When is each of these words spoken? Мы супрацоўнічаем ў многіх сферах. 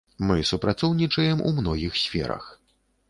Мы 0.29 0.37
супрацоўнічаем 0.51 1.35
ў 1.35 1.49
многіх 1.59 2.01
сферах. 2.05 2.49